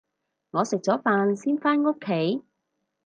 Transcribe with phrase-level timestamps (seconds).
[0.49, 2.43] 我食咗飯先返屋企